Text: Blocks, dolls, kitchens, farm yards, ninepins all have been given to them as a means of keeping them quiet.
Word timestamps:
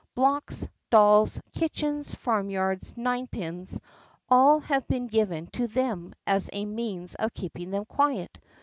Blocks, 0.15 0.67
dolls, 0.89 1.39
kitchens, 1.53 2.11
farm 2.15 2.49
yards, 2.49 2.97
ninepins 2.97 3.79
all 4.29 4.59
have 4.61 4.87
been 4.87 5.05
given 5.05 5.45
to 5.51 5.67
them 5.67 6.15
as 6.25 6.49
a 6.51 6.65
means 6.65 7.13
of 7.13 7.35
keeping 7.35 7.69
them 7.69 7.85
quiet. 7.85 8.39